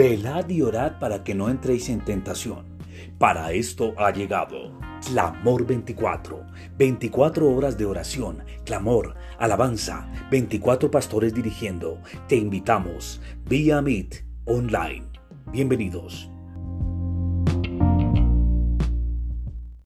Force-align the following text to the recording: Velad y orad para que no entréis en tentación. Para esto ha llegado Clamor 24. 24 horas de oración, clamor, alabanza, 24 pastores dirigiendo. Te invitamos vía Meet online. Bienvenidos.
Velad 0.00 0.48
y 0.48 0.62
orad 0.62 0.98
para 0.98 1.22
que 1.22 1.34
no 1.34 1.50
entréis 1.50 1.90
en 1.90 2.02
tentación. 2.02 2.64
Para 3.18 3.52
esto 3.52 3.92
ha 3.98 4.10
llegado 4.10 4.72
Clamor 5.06 5.66
24. 5.66 6.46
24 6.78 7.50
horas 7.54 7.76
de 7.76 7.84
oración, 7.84 8.42
clamor, 8.64 9.14
alabanza, 9.38 10.10
24 10.30 10.90
pastores 10.90 11.34
dirigiendo. 11.34 12.00
Te 12.28 12.36
invitamos 12.36 13.20
vía 13.44 13.82
Meet 13.82 14.24
online. 14.46 15.04
Bienvenidos. 15.52 16.30